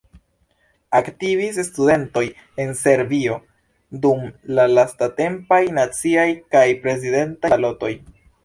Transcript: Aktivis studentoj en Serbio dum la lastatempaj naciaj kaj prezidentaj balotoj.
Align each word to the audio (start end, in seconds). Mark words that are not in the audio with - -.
Aktivis 0.99 1.59
studentoj 1.67 2.23
en 2.63 2.73
Serbio 2.79 3.37
dum 4.07 4.25
la 4.61 4.67
lastatempaj 4.75 5.63
naciaj 5.81 6.29
kaj 6.57 6.67
prezidentaj 6.89 7.53
balotoj. 7.57 7.97